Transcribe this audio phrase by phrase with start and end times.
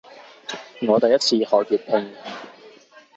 [0.87, 2.15] 我第一次學粵拼